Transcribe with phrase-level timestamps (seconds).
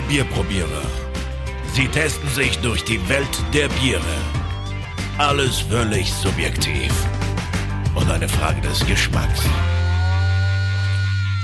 [0.00, 0.82] Die Bierprobierer.
[1.74, 4.00] Sie testen sich durch die Welt der Biere.
[5.18, 6.90] Alles völlig subjektiv.
[7.94, 9.42] Und eine Frage des Geschmacks.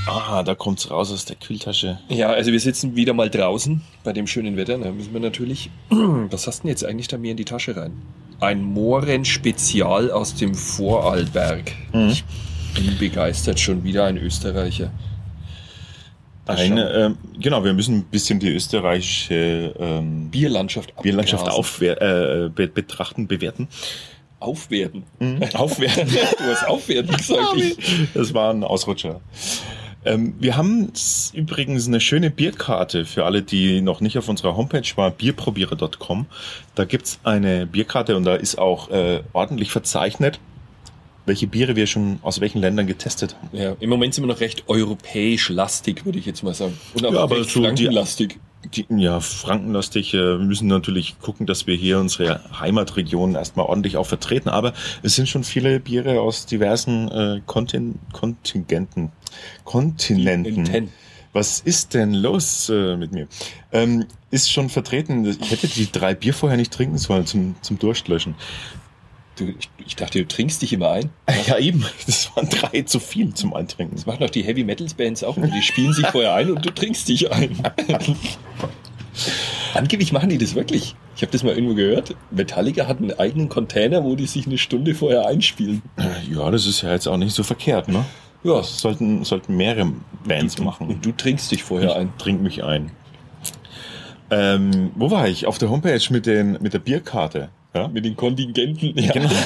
[0.07, 1.99] Ah, da kommt's raus aus der Kühltasche.
[2.09, 4.79] Ja, also wir sitzen wieder mal draußen bei dem schönen Wetter.
[4.79, 5.71] Da müssen wir natürlich.
[5.91, 7.93] Was hast du denn jetzt eigentlich da mir in die Tasche rein?
[8.41, 11.73] Ein Mohren-Spezial aus dem Vorarlberg.
[11.93, 12.09] Mhm.
[12.11, 12.25] Ich
[12.75, 14.93] bin begeistert, schon wieder ein Österreicher.
[16.47, 21.47] Eine, ähm, genau, wir müssen ein bisschen die österreichische ähm, Bierlandschaft Bierlandschaft
[21.81, 23.69] äh, be betrachten, bewerten.
[24.39, 25.05] aufwerten.
[25.55, 26.09] Aufwerten.
[26.09, 27.57] Du hast aufwerten gesagt.
[27.57, 27.77] Ich,
[28.15, 29.21] Das war ein Ausrutscher.
[30.05, 30.93] Ähm, wir haben
[31.35, 36.27] übrigens eine schöne Bierkarte für alle, die noch nicht auf unserer Homepage waren, bierprobierer.com.
[36.77, 40.39] Da gibt's eine Bierkarte und da ist auch äh, ordentlich verzeichnet,
[41.27, 43.57] welche Biere wir schon aus welchen Ländern getestet haben.
[43.57, 46.79] ja, Im Moment sind wir noch recht europäisch lastig, würde ich jetzt mal sagen.
[46.95, 48.39] Und auch Ja, aber so die- flankenlastig.
[48.75, 50.13] Die, ja, frankenlastig.
[50.15, 54.49] äh, Wir müssen natürlich gucken, dass wir hier unsere Heimatregion erstmal ordentlich auch vertreten.
[54.49, 54.73] Aber
[55.05, 59.13] es sind schon viele Biere aus diversen äh, Kontin Kontingenten,
[59.65, 60.67] Kontinenten.
[60.67, 60.89] Inten.
[61.33, 63.29] Was ist denn los äh, mit mir?
[63.71, 65.25] Ähm, ist schon vertreten.
[65.27, 68.35] Ich hätte die drei Bier vorher nicht trinken sollen zum, zum Durstlöschen.
[69.37, 71.11] Du, ich, ich dachte, du trinkst dich immer ein.
[71.47, 71.85] Ja, eben.
[72.07, 73.95] Das waren drei zu viel zum Eintrinken.
[73.97, 75.37] Das machen doch die Heavy Metals Bands auch.
[75.37, 77.57] Die spielen sich vorher ein und du trinkst dich ein.
[79.75, 80.97] Angeblich machen die das wirklich.
[81.15, 82.15] Ich habe das mal irgendwo gehört.
[82.31, 85.83] Metallica hat einen eigenen Container, wo die sich eine Stunde vorher einspielen.
[86.31, 88.05] Ja, das ist ja jetzt auch nicht so verkehrt, ne?
[88.43, 89.93] Ja, Das sollten, sollten mehrere
[90.25, 90.89] Bands machen.
[90.89, 92.11] Und du trinkst dich vorher ein.
[92.17, 92.91] Ich trink mich ein.
[94.31, 95.47] Ähm, wo war ich?
[95.47, 97.49] Auf der Homepage mit, den, mit der Bierkarte.
[97.77, 97.89] Ja?
[97.89, 98.99] Mit den Kontingenten.
[98.99, 99.13] Ja.
[99.13, 99.31] Genau.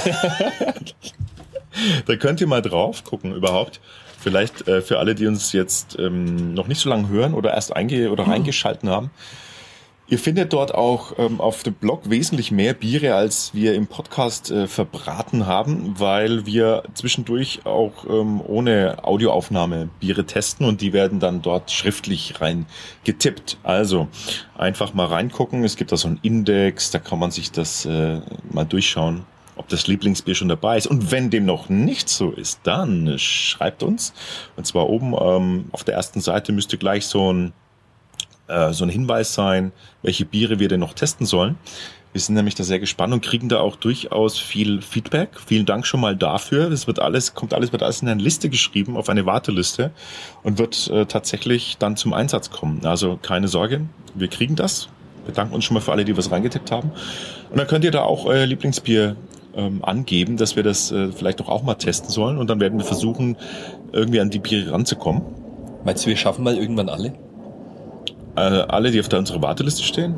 [2.06, 3.80] Da könnt ihr mal drauf gucken überhaupt.
[4.18, 7.74] Vielleicht äh, für alle, die uns jetzt ähm, noch nicht so lange hören oder erst
[7.74, 9.10] einge oder reingeschalten haben.
[10.10, 14.50] Ihr findet dort auch ähm, auf dem Blog wesentlich mehr Biere, als wir im Podcast
[14.50, 21.20] äh, verbraten haben, weil wir zwischendurch auch ähm, ohne Audioaufnahme Biere testen und die werden
[21.20, 22.66] dann dort schriftlich rein
[23.04, 23.58] getippt.
[23.62, 24.08] Also
[24.58, 25.62] einfach mal reingucken.
[25.62, 28.20] Es gibt da so einen Index, da kann man sich das äh,
[28.50, 29.22] mal durchschauen,
[29.54, 30.88] ob das Lieblingsbier schon dabei ist.
[30.88, 34.12] Und wenn dem noch nicht so ist, dann schreibt uns.
[34.56, 37.52] Und zwar oben ähm, auf der ersten Seite müsste gleich so ein
[38.50, 39.72] äh, so ein Hinweis sein,
[40.02, 41.56] welche Biere wir denn noch testen sollen.
[42.12, 45.30] Wir sind nämlich da sehr gespannt und kriegen da auch durchaus viel Feedback.
[45.46, 46.68] Vielen Dank schon mal dafür.
[46.68, 49.92] Das wird alles, kommt alles, wird alles in eine Liste geschrieben, auf eine Warteliste
[50.42, 52.84] und wird äh, tatsächlich dann zum Einsatz kommen.
[52.84, 53.82] Also keine Sorge,
[54.14, 54.88] wir kriegen das.
[55.24, 56.90] Wir danken uns schon mal für alle, die was reingetippt haben.
[57.50, 59.14] Und dann könnt ihr da auch euer Lieblingsbier
[59.54, 62.38] ähm, angeben, dass wir das äh, vielleicht doch auch mal testen sollen.
[62.38, 63.36] Und dann werden wir versuchen,
[63.92, 65.22] irgendwie an die Biere ranzukommen.
[65.84, 67.12] Meinst du, wir schaffen mal irgendwann alle?
[68.40, 70.14] Äh, alle, die auf unserer Warteliste stehen.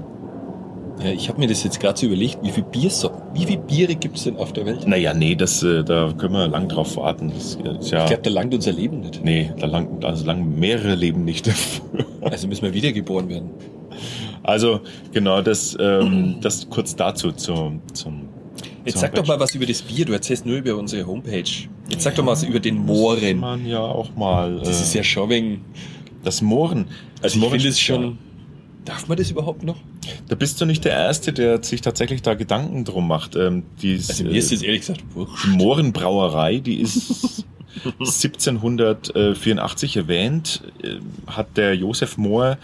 [1.02, 3.94] Ja, ich habe mir das jetzt gerade so überlegt, wie viel Biersorten, wie viele Biere
[3.96, 4.86] gibt es denn auf der Welt?
[4.86, 7.32] Naja, nee, das, äh, da können wir lang drauf warten.
[7.34, 9.24] Das ist ja, Ich glaube, da langt unser Leben nicht.
[9.24, 11.82] nee, da lang, also lang mehrere Leben nicht dafür.
[12.20, 13.50] Also müssen wir wiedergeboren werden.
[14.44, 14.80] Also,
[15.12, 18.28] genau, das, ähm, das kurz dazu zum, zum
[18.84, 20.04] Jetzt sag doch mal was über das Bier.
[20.04, 21.42] Du erzählst nur über unsere Homepage.
[21.88, 23.38] Jetzt sag doch mal was über den Muss Mohren.
[23.38, 24.58] man ja auch mal.
[24.58, 25.64] Das äh, ist ja schon wegen.
[26.22, 26.86] Das Mohren.
[27.22, 28.18] Also ich finde es schon.
[28.84, 29.76] Darf man das überhaupt noch?
[30.28, 33.36] Da bist du nicht der Erste, der sich tatsächlich da Gedanken drum macht.
[33.36, 35.46] Ähm, die, Also mir ist das ehrlich gesagt wurscht.
[35.46, 37.44] Die Mohrenbrauerei, die ist
[38.00, 40.96] 1784 erwähnt, äh,
[41.30, 42.58] hat der Josef Mohr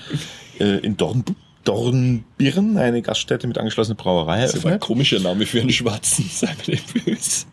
[0.58, 1.25] äh, in Dorn,
[1.64, 4.80] Dornbirn eine Gaststätte mit angeschlossener Brauerei Das ist ein eröffnet.
[4.82, 7.46] komischer Name für einen Schwarzen, sei mir nicht böse.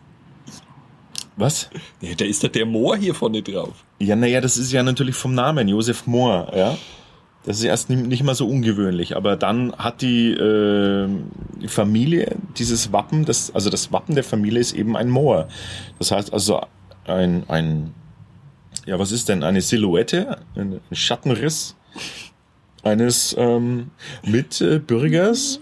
[1.36, 1.68] Was?
[2.00, 3.84] Ja, da ist doch der Moor hier vorne drauf.
[3.98, 6.76] Ja, naja, das ist ja natürlich vom Namen, Josef Mohr, ja.
[7.44, 11.08] Das ist erst nicht, mal so ungewöhnlich, aber dann hat die, äh,
[11.68, 15.46] Familie dieses Wappen, das, also das Wappen der Familie ist eben ein Moor.
[15.98, 16.62] Das heißt also
[17.06, 17.94] ein, ein,
[18.84, 21.76] ja, was ist denn, eine Silhouette, ein Schattenriss
[22.82, 23.90] eines ähm,
[24.24, 25.60] Mitbürgers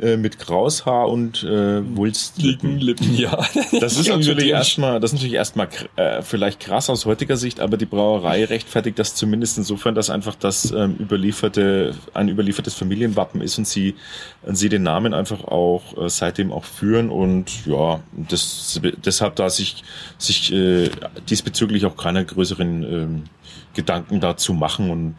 [0.00, 2.78] äh, mit Kraushaar und äh, Wulstlippen.
[2.78, 3.38] Lippen, ja.
[3.80, 7.76] Das ist natürlich erstmal, das ist natürlich erstmal äh, vielleicht krass aus heutiger Sicht, aber
[7.76, 13.58] die Brauerei rechtfertigt das zumindest insofern, dass einfach das ähm, überlieferte, ein überliefertes Familienwappen ist
[13.58, 13.94] und sie,
[14.42, 19.50] und sie den Namen einfach auch äh, seitdem auch führen und ja, das, deshalb da
[19.50, 19.84] sich,
[20.18, 20.90] sich äh,
[21.28, 23.22] diesbezüglich auch keine größeren ähm,
[23.74, 25.16] Gedanken dazu machen und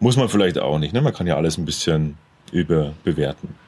[0.00, 1.00] muss man vielleicht auch nicht, ne?
[1.00, 2.16] Man kann ja alles ein bisschen
[2.52, 3.61] überbewerten.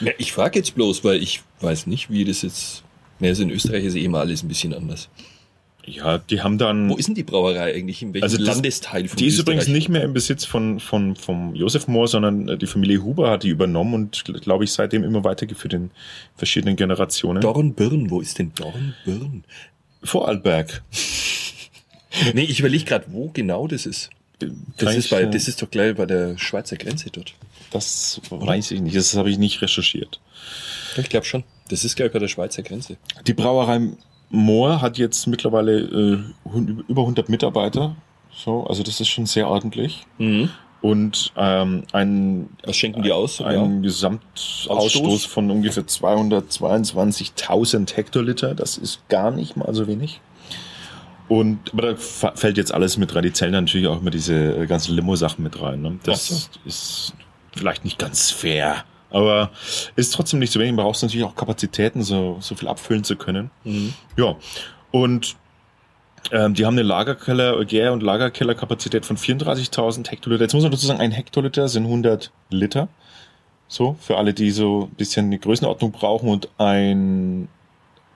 [0.00, 2.82] Ja, ich frage jetzt bloß, weil ich weiß nicht, wie das jetzt.
[3.20, 5.08] Ja, also in Österreich ist eh immer alles ein bisschen anders.
[5.88, 6.88] Ja, die haben dann.
[6.90, 8.02] Wo ist denn die Brauerei eigentlich?
[8.02, 9.74] In welchem Also das- Landesteil von Die ist übrigens Österreich?
[9.78, 13.44] nicht mehr im Besitz von, von, vom Josef Mohr, sondern äh, die Familie Huber hat
[13.44, 15.90] die übernommen und, glaube ich, seitdem immer weitergeführt in
[16.36, 17.40] verschiedenen Generationen.
[17.40, 19.44] Dornbirn, wo ist denn Dornbirn?
[20.02, 20.82] Vorarlberg.
[22.32, 24.08] Nee, ich überlege gerade, wo genau das ist.
[24.76, 27.34] Das ist, bei, äh, das ist doch gleich bei der Schweizer Grenze dort.
[27.70, 30.20] Das weiß ich nicht, das habe ich nicht recherchiert.
[30.96, 31.44] Ich glaube schon.
[31.68, 32.96] Das ist gleich bei der Schweizer Grenze.
[33.26, 33.80] Die Brauerei
[34.30, 36.18] Mohr hat jetzt mittlerweile äh,
[36.88, 37.96] über 100 Mitarbeiter.
[38.34, 40.06] So, also das ist schon sehr ordentlich.
[40.18, 40.50] Mhm.
[40.82, 43.40] Und ähm, ein, Was schenken die aus?
[43.40, 43.82] ein?
[43.82, 45.24] Gesamtausstoß Ausstoß?
[45.24, 48.54] von ungefähr 222.000 Hektoliter.
[48.54, 50.20] Das ist gar nicht mal so wenig.
[51.28, 53.22] Und aber da fällt jetzt alles mit rein.
[53.22, 55.82] Die zählen natürlich auch immer diese äh, ganzen Limo-Sachen mit rein.
[55.82, 55.98] Ne?
[56.04, 57.14] Das Ach ist
[57.54, 58.84] vielleicht nicht ganz fair.
[59.10, 59.50] Aber
[59.96, 60.74] ist trotzdem nicht so wenig.
[60.74, 63.50] Man braucht natürlich auch Kapazitäten, so, so viel abfüllen zu können.
[63.64, 63.94] Mhm.
[64.16, 64.36] Ja,
[64.90, 65.36] und
[66.32, 70.42] ähm, die haben eine Lagerkeller, Gär- und Lagerkellerkapazität von 34.000 Hektoliter.
[70.44, 72.88] Jetzt muss man dazu sagen, ein Hektoliter sind 100 Liter.
[73.68, 76.28] So, für alle, die so ein bisschen die Größenordnung brauchen.
[76.28, 77.48] Und ein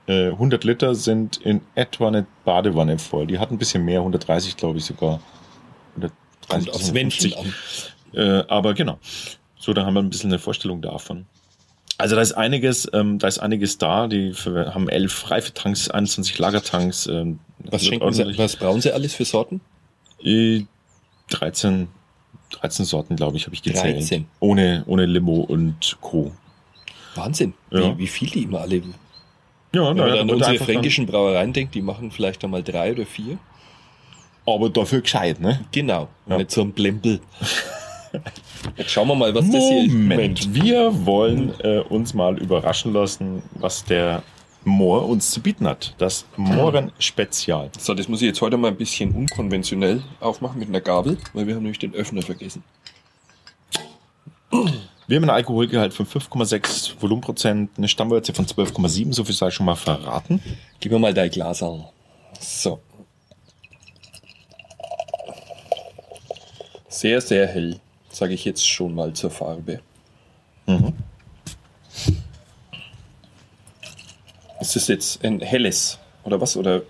[0.06, 3.26] äh, 100 Liter sind in etwa eine Badewanne voll.
[3.26, 5.20] Die hat ein bisschen mehr, 130 glaube ich sogar.
[5.96, 6.16] 130
[6.48, 7.34] Kommt bis aufs 150.
[7.34, 7.54] Männchen an.
[8.12, 8.98] Äh, aber genau.
[9.58, 11.26] So, dann haben wir ein bisschen eine Vorstellung davon.
[11.98, 14.08] Also da ist einiges, ähm, da ist einiges da.
[14.08, 17.06] Die haben elf Reifetanks, 21 Lagertanks.
[17.06, 19.60] Ähm, Was schenken sie, was brauchen sie alles für Sorten?
[20.24, 20.62] Äh,
[21.28, 21.88] 13,
[22.52, 23.98] 13 Sorten, glaube ich, habe ich gezählt.
[23.98, 24.26] 13.
[24.40, 26.32] Ohne, ohne Limo und Co.
[27.14, 27.52] Wahnsinn.
[27.70, 27.94] Ja.
[27.96, 28.82] Wie, wie viel die immer alle.
[29.72, 33.38] Ja, Wenn man an unsere fränkischen Brauereien denkt, die machen vielleicht einmal drei oder vier.
[34.46, 35.60] Dann, aber dafür gescheit, ne?
[35.70, 36.08] Genau.
[36.26, 36.38] Ja.
[36.38, 37.20] nicht so ein Blempel.
[38.76, 39.92] Jetzt schauen wir mal, was das hier ist.
[39.92, 44.22] Moment, wir wollen äh, uns mal überraschen lassen, was der
[44.64, 45.94] Moor uns zu bieten hat.
[45.98, 47.70] Das Mohren-Spezial.
[47.78, 51.46] So, das muss ich jetzt heute mal ein bisschen unkonventionell aufmachen mit einer Gabel, weil
[51.46, 52.64] wir haben nämlich den Öffner vergessen.
[55.10, 59.66] Wir haben einen Alkoholgehalt von 5,6 Volumenprozent, eine Stammwürze von 12,7, so viel sei schon
[59.66, 60.40] mal verraten.
[60.78, 61.84] Gib mir mal dein Glas an.
[62.38, 62.78] So.
[66.88, 69.80] Sehr, sehr hell, sage ich jetzt schon mal zur Farbe.
[70.66, 70.92] Mhm.
[74.60, 76.56] Ist das jetzt ein helles oder was?
[76.56, 76.82] Oder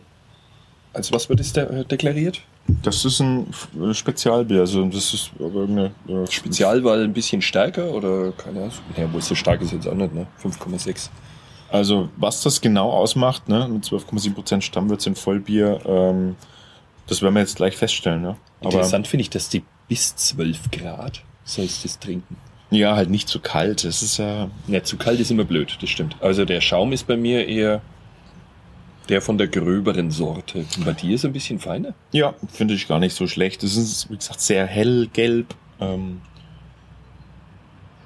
[0.93, 2.43] als was wird es de äh, deklariert?
[2.83, 3.47] Das ist ein
[3.81, 8.61] äh, Spezialbier, also das ist aber irgendeine äh, Spezial, weil ein bisschen stärker oder keine
[8.61, 8.73] Ahnung?
[8.97, 10.27] Ja, wohl so stark ist jetzt auch nicht, ne?
[10.43, 11.09] 5,6.
[11.71, 16.37] Also was das genau ausmacht, ne, mit 12,7% Stammwürze in Vollbier, ähm,
[17.07, 18.23] das werden wir jetzt gleich feststellen.
[18.23, 18.37] Ne?
[18.61, 22.37] Aber Interessant finde ich, dass die bis 12 Grad sollst das trinken.
[22.71, 23.85] ja, halt nicht zu kalt.
[23.85, 26.17] Es ist ja Ja, zu kalt ist immer blöd, das stimmt.
[26.21, 27.81] Also der Schaum ist bei mir eher
[29.11, 30.65] der von der gröberen Sorte.
[30.77, 31.95] Und bei dir ist ein bisschen feiner.
[32.13, 33.63] Ja, finde ich gar nicht so schlecht.
[33.63, 35.55] Es ist, wie gesagt, sehr hellgelb.
[35.81, 36.21] Ähm,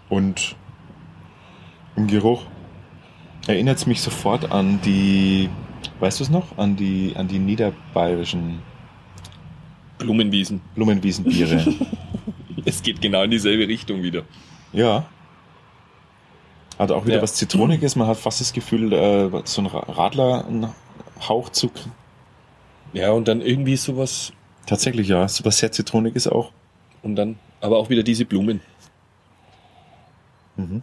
[0.09, 0.57] und
[1.97, 2.43] im Geruch
[3.47, 5.49] erinnert es mich sofort an die,
[6.01, 6.57] weißt du es noch?
[6.59, 8.61] An die, an die niederbayerischen
[9.99, 10.61] Blumenwiesen.
[10.75, 11.65] Blumenwiesenbiere.
[12.67, 14.23] Es geht genau in dieselbe Richtung wieder.
[14.73, 15.05] ja.
[16.79, 17.23] Hat auch wieder Ja.
[17.23, 17.95] was Zitroniges.
[17.95, 20.67] Man hat fast das Gefühl, äh, so ein Ra- Radler, ein
[21.21, 21.73] Hauchzug.
[22.93, 24.33] Ja, und dann irgendwie sowas.
[24.67, 25.27] Tatsächlich, ja.
[25.29, 26.53] So was sehr Zitroniges auch.
[27.03, 28.61] Und dann aber auch wieder diese Blumen.
[30.57, 30.83] Mhm.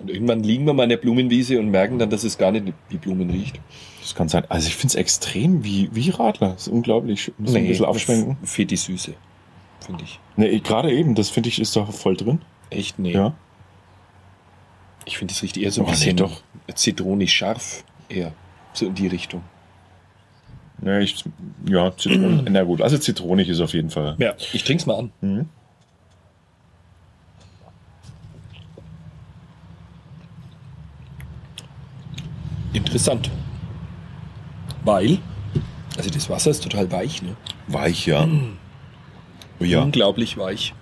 [0.00, 2.72] Und irgendwann liegen wir mal in der Blumenwiese und merken dann, dass es gar nicht
[2.88, 3.58] wie Blumen riecht.
[4.00, 4.44] Das kann sein.
[4.48, 6.50] Also ich finde es extrem wie, wie Radler.
[6.52, 7.32] Das ist unglaublich.
[7.36, 8.36] Muss ein bisschen aufschwenken.
[8.42, 9.14] f- Fehlt die Süße,
[9.84, 10.20] finde ich.
[10.36, 12.40] Nee, gerade eben, das finde ich, ist doch voll drin.
[12.70, 12.98] Echt?
[13.00, 13.12] Nee.
[13.12, 13.34] Ja.
[15.04, 16.42] Ich finde, es riecht eher so ein Oh, nee, bisschen doch.
[16.74, 17.82] zitronisch scharf.
[18.08, 18.32] Eher.
[18.78, 19.42] So in die Richtung.
[20.80, 21.24] Nee, ich,
[21.66, 22.44] ja, Zitronen.
[22.50, 24.14] Na gut, also zitronig ist auf jeden Fall.
[24.18, 24.34] Ja.
[24.52, 25.10] Ich trink's mal an.
[25.20, 25.48] Mhm.
[32.72, 33.32] Interessant.
[34.84, 35.18] Weil,
[35.96, 37.34] also das Wasser ist total weich, ne?
[37.66, 38.28] Weich, ja.
[39.58, 39.82] Oh, ja.
[39.82, 40.72] Unglaublich weich.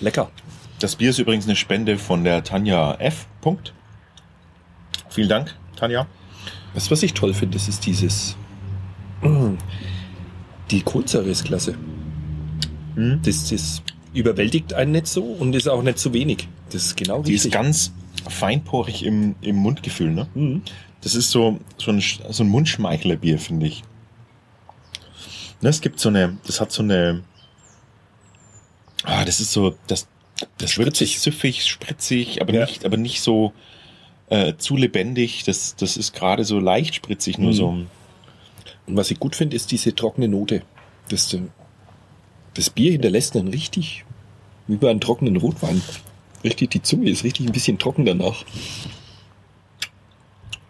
[0.00, 0.30] Lecker.
[0.78, 3.26] Das Bier ist übrigens eine Spende von der Tanja F.
[3.40, 3.72] Punkt.
[5.08, 6.06] Vielen Dank, Tanja.
[6.74, 7.56] Du, was ich toll finde?
[7.58, 8.36] Das ist dieses.
[9.22, 9.54] Mm,
[10.70, 11.74] Die Kohlensäure ist klasse.
[12.94, 13.20] Mhm.
[13.22, 13.82] Das, das
[14.14, 16.48] überwältigt einen nicht so und ist auch nicht zu wenig.
[16.70, 17.92] Das ist genau Die ist ganz
[18.28, 20.28] feinporig im, im Mundgefühl, ne?
[20.34, 20.62] Mhm.
[21.00, 23.82] Das ist so, so ein, so ein Mundschmeichler-Bier, finde ich.
[25.60, 27.22] Ne, es gibt so eine, das hat so eine,
[29.04, 30.08] ah, das ist so, das,
[30.58, 31.20] das wird Spritzig.
[31.20, 32.64] süffig, spritzig, aber Ja.
[32.66, 33.52] nicht, aber nicht so
[34.30, 35.44] äh, zu lebendig.
[35.44, 37.54] Das, das ist gerade so leicht spritzig, nur Mhm.
[37.54, 37.68] so.
[37.68, 40.62] Und was ich gut finde, ist diese trockene Note.
[41.08, 41.40] Das, äh,
[42.54, 44.04] das Bier hinterlässt dann richtig,
[44.66, 45.82] wie bei einem trockenen Rotwein.
[46.44, 48.44] Richtig, die Zunge ist richtig ein bisschen trocken danach.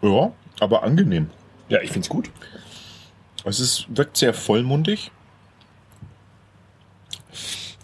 [0.01, 1.29] Ja, aber angenehm.
[1.69, 2.29] Ja, ich find's gut.
[3.45, 5.11] Es ist, wirkt sehr vollmundig.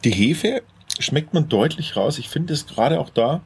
[0.03, 0.63] Die Hefe
[0.99, 2.17] schmeckt man deutlich raus.
[2.17, 3.41] Ich finde es gerade auch da.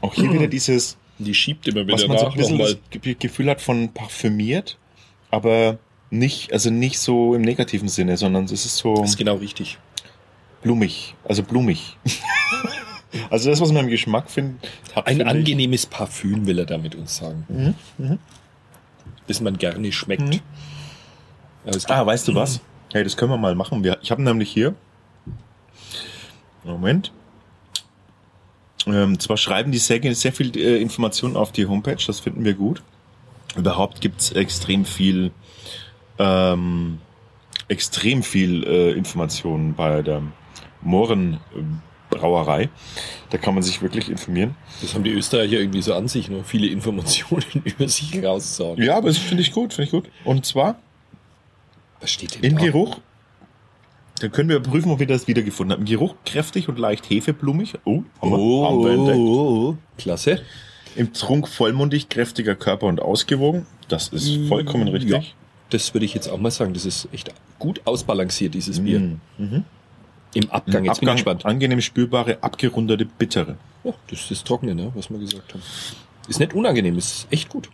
[0.00, 3.14] Auch hier wieder dieses, Die schiebt immer was wieder man so ein bisschen das Ge-
[3.18, 4.78] Gefühl hat von parfümiert,
[5.30, 5.78] aber
[6.10, 9.78] nicht, also nicht so im negativen Sinne, sondern es ist so Das ist genau richtig.
[10.62, 11.96] blumig, also blumig.
[13.30, 16.66] also das, was man im Geschmack findet, hat Ein finde ich- angenehmes Parfüm will er
[16.66, 17.74] damit uns sagen.
[17.98, 18.18] Mhm,
[19.26, 20.22] Das man gerne schmeckt.
[20.22, 20.40] Mhm.
[21.88, 22.60] Ah, weißt du was?
[22.92, 23.82] Hey, das können wir mal machen.
[23.82, 24.74] Wir, ich habe nämlich hier.
[26.62, 27.12] Moment.
[28.86, 32.54] Ähm, zwar schreiben die sehr, sehr viel äh, Informationen auf die Homepage, das finden wir
[32.54, 32.82] gut.
[33.56, 35.30] Überhaupt gibt's extrem viel,
[36.18, 36.98] ähm,
[37.68, 40.22] extrem viel äh, Informationen bei der
[40.82, 41.62] Mohren äh,
[42.10, 42.68] Brauerei.
[43.30, 44.54] Da kann man sich wirklich informieren.
[44.80, 46.42] Das haben die Österreicher irgendwie so an sich, ne?
[46.44, 48.82] viele Informationen über sich raussagen.
[48.84, 50.10] Ja, aber das finde ich gut, finde ich gut.
[50.24, 50.76] Und zwar
[52.00, 52.64] Was steht denn Im da?
[52.64, 52.98] Geruch,
[54.20, 55.84] dann können wir prüfen, ob wir das wiedergefunden haben.
[55.84, 57.74] Geruch kräftig und leicht hefeblumig.
[57.84, 59.18] Oh, haben wir, Oh, haben wir entdeckt.
[59.18, 59.76] oh, oh.
[59.98, 60.40] Klasse.
[60.96, 63.66] Im Trunk vollmundig, kräftiger Körper und ausgewogen.
[63.88, 65.10] Das ist vollkommen richtig.
[65.10, 65.20] Ja,
[65.70, 66.72] das würde ich jetzt auch mal sagen.
[66.74, 69.00] Das ist echt gut ausbalanciert, dieses Bier.
[69.00, 69.20] Mhm.
[69.38, 69.64] Mhm.
[70.34, 71.46] Im Abgang, jetzt bin ich Abgang, gespannt.
[71.46, 73.56] angenehm spürbare, abgerundete, bittere.
[73.84, 75.62] Ja, das ist das Trockene, ne, was wir gesagt haben.
[76.28, 77.68] Ist nicht unangenehm, ist echt gut.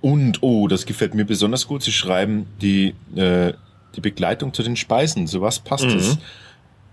[0.00, 1.82] Und, oh, das gefällt mir besonders gut.
[1.82, 3.52] Sie schreiben die, äh,
[3.96, 5.26] die Begleitung zu den Speisen.
[5.26, 5.96] So was passt Mhm.
[5.96, 6.18] es.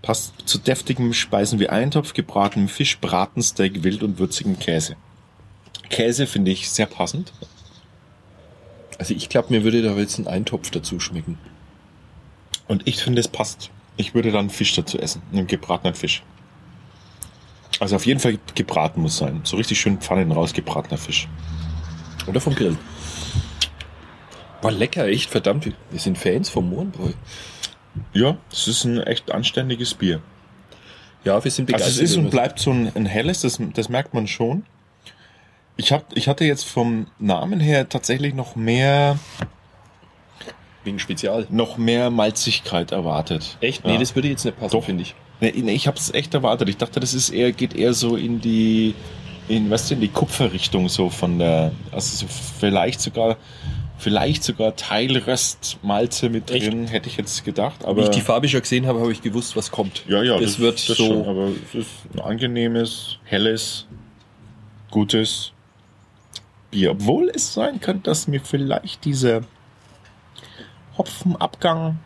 [0.02, 4.96] Passt zu deftigen Speisen wie Eintopf, gebratenem Fisch, Bratensteak, Wild und würzigem Käse.
[5.90, 7.32] Käse finde ich sehr passend.
[8.98, 11.38] Also ich glaube, mir würde da jetzt ein Eintopf dazu schmecken.
[12.68, 13.70] Und ich finde, es passt.
[13.96, 15.22] Ich würde dann Fisch dazu essen.
[15.32, 16.22] Einen gebratenen Fisch.
[17.80, 19.40] Also auf jeden Fall gebraten muss sein.
[19.44, 21.28] So richtig schön Pfannen raus gebratener Fisch.
[22.26, 22.76] Oder vom Grill.
[24.62, 25.66] War lecker, echt verdammt.
[25.66, 27.10] Wir sind Fans vom Mohrenbräu.
[28.12, 30.20] Ja, es ist ein echt anständiges Bier.
[31.24, 32.04] Ja, wir sind Also begeistert.
[32.04, 34.64] es ist und bleibt so ein, ein helles, das, das merkt man schon.
[35.76, 39.18] Ich, hab, ich hatte jetzt vom Namen her tatsächlich noch mehr,
[40.84, 41.46] Wegen Spezial.
[41.50, 43.56] noch mehr Malzigkeit erwartet.
[43.60, 43.84] Echt?
[43.84, 43.98] Nee, Ja.
[44.00, 45.14] das würde jetzt nicht passen, finde ich.
[45.40, 46.68] Nee, nee, ich habe es echt erwartet.
[46.68, 48.94] Ich dachte, das ist eher, geht eher so in die,
[49.48, 52.26] in, weißt du, in die Kupferrichtung so von der, also so
[52.58, 53.36] vielleicht sogar,
[54.00, 56.66] vielleicht sogar Teilröstmalze mit Echt?
[56.66, 57.82] drin, hätte ich jetzt gedacht.
[57.82, 60.04] Wie Aber ich die Farbe schon gesehen habe, habe ich gewusst, was kommt.
[60.08, 60.94] ja, ja, das, wird so.
[60.94, 63.86] schon, aber es ist ein angenehmes, helles,
[64.90, 65.52] gutes
[66.70, 66.92] Bier.
[66.92, 69.42] Obwohl es sein könnte, dass mir vielleicht dieser
[70.98, 71.98] Hopfenabgang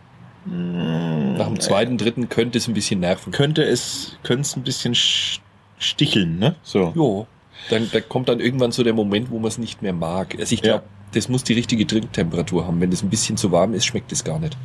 [0.47, 3.33] mh, Nach dem zweiten, dritten könnte es ein bisschen nerven.
[3.33, 5.39] könnte es, könnte es ein bisschen sch-
[5.79, 6.57] sticheln, ne?
[6.63, 6.93] So.
[6.95, 7.27] Jo.
[7.71, 10.37] Dann, da kommt dann irgendwann so der Moment, wo man es nicht mehr mag.
[10.39, 10.83] Also ich Ja.
[11.14, 12.80] Das muss die richtige Trinktemperatur haben.
[12.80, 14.56] Wenn das ein bisschen zu warm ist, schmeckt es gar nicht.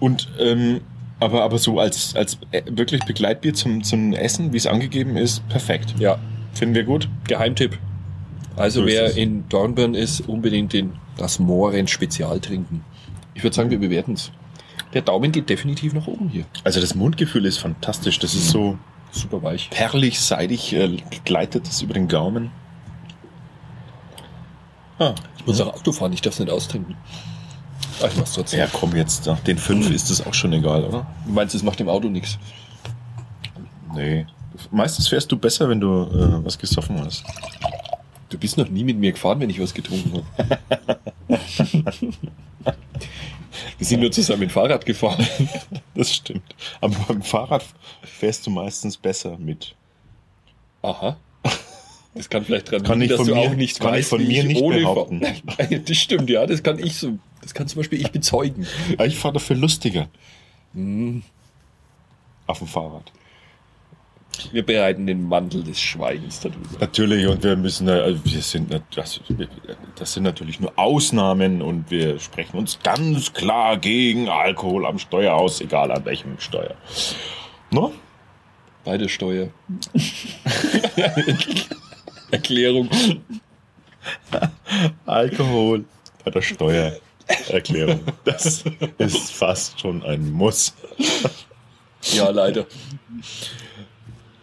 [0.00, 0.80] Und ähm,
[1.20, 5.46] aber, aber so als, als äh, wirklich Begleitbier zum, zum Essen, wie es angegeben ist,
[5.48, 5.94] perfekt.
[5.98, 6.18] Ja,
[6.54, 7.08] Finden wir gut.
[7.28, 7.78] Geheimtipp.
[8.56, 12.84] Also So wer in Dornbirn ist, unbedingt den, das Mohren Spezial trinken.
[13.34, 14.32] Ich würde sagen, wir bewerten es.
[14.94, 16.44] Der Daumen geht definitiv nach oben hier.
[16.64, 18.18] Also das Mundgefühl ist fantastisch.
[18.18, 18.76] Das ist so
[19.12, 19.70] Super weich.
[19.70, 22.50] perlig, seidig, äh, gleitet es über den Gaumen.
[24.98, 26.96] Ah, Ich muss auch Auto fahren, ich darf es nicht austrinken.
[28.02, 28.60] Ah, ich mach's trotzdem.
[28.60, 29.26] ja, komm jetzt.
[29.26, 31.06] Nach den fünf ist das auch schon egal, oder?
[31.26, 32.38] Du meinst, es macht dem Auto nichts?
[33.94, 34.26] Nee.
[34.70, 37.24] Meistens fährst du besser, wenn du äh, was gesoffen hast.
[38.28, 40.58] Du bist noch nie mit mir gefahren, wenn ich was getrunken habe.
[43.78, 45.26] Wir sind nur zusammen mit Fahrrad gefahren.
[45.94, 46.54] Das stimmt.
[46.80, 47.64] Aber beim Fahrrad
[48.02, 49.74] fährst du meistens besser mit.
[50.82, 51.16] Aha.
[52.14, 53.98] Das kann vielleicht dran Kann liegen, ich dass von du mir- auch nicht kann ich
[54.00, 55.20] weißt, von wie mir ich nicht ohne behaupten.
[55.86, 56.46] Das stimmt, ja.
[56.46, 57.18] Das kann ich so.
[57.42, 58.66] Das kann zum Beispiel ich bezeugen.
[59.04, 60.08] Ich fahre dafür lustiger
[60.74, 61.22] Hm,
[62.46, 63.12] auf dem Fahrrad.
[64.52, 66.78] Wir bereiten den Mantel des Schweigens darüber.
[66.80, 69.20] Natürlich, und wir müssen, also wir sind, das,
[69.96, 75.34] das sind natürlich nur Ausnahmen und wir sprechen uns ganz klar gegen Alkohol am Steuer
[75.34, 76.74] aus, egal an welchem Steuer.
[77.72, 77.92] No?
[78.84, 79.48] Beide Steuer.
[82.30, 82.88] Erklärung.
[85.06, 85.84] Alkohol
[86.24, 88.00] bei der Steuererklärung.
[88.24, 88.64] Das
[88.98, 90.74] ist fast schon ein Muss.
[92.14, 92.66] Ja, leider.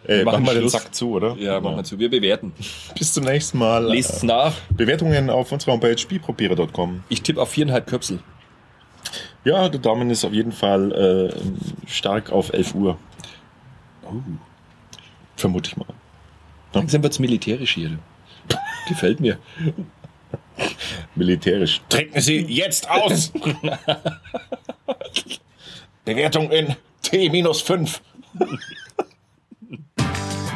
[0.06, 0.68] Äh, machen wir den.
[0.68, 1.36] Sack zu, oder?
[1.38, 1.98] Ja, machen wir zu.
[1.98, 2.52] Wir bewerten.
[2.98, 3.86] Bis zum nächsten Mal.
[3.86, 4.54] Lest's nach.
[4.70, 7.02] Bewertungen auf unserer Homepage spielprobiere.com.
[7.08, 8.20] Ich tippe auf viereinhalb Köpsel.
[9.44, 12.98] Ja, der Daumen ist auf jeden Fall äh, stark auf 11 Uhr.
[15.36, 15.86] Vermute ich mal.
[16.72, 17.98] Langsam wird's militärisch hier.
[18.88, 19.38] Gefällt mir.
[21.14, 21.80] Militärisch.
[21.88, 23.32] Trinken Sie jetzt aus!
[26.04, 28.00] Bewertung in T-5.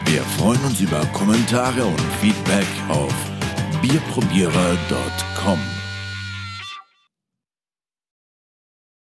[0.04, 3.14] Wir freuen uns über Kommentare und Feedback auf
[3.82, 5.79] bierprobierer.com.